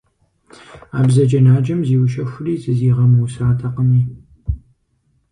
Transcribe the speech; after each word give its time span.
А 0.97 0.99
бзаджэнаджэм 1.07 1.79
зиущэхури 1.87 2.53
зызигъэумысатэкъыми. 2.63 4.01